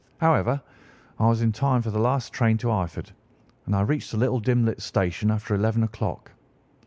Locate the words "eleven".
5.53-5.83